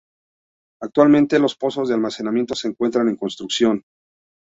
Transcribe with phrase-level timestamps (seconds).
[0.81, 3.83] Actualmente, los pozos de almacenamiento se encuentran en construcción.